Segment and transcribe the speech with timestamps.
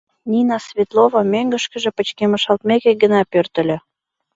[0.31, 3.77] Нина Светлова мӧҥгышкыжӧ пычкемышалтмеке гына пӧртыльӧ.